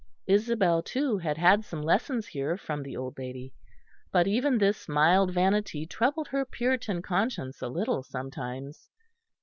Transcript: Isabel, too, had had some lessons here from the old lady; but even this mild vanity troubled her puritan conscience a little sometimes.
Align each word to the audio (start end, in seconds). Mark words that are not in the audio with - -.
Isabel, 0.25 0.81
too, 0.81 1.19
had 1.19 1.37
had 1.37 1.63
some 1.63 1.83
lessons 1.83 2.25
here 2.25 2.57
from 2.57 2.81
the 2.81 2.97
old 2.97 3.19
lady; 3.19 3.53
but 4.11 4.25
even 4.25 4.57
this 4.57 4.89
mild 4.89 5.31
vanity 5.31 5.85
troubled 5.85 6.29
her 6.29 6.43
puritan 6.43 7.03
conscience 7.03 7.61
a 7.61 7.67
little 7.67 8.01
sometimes. 8.01 8.89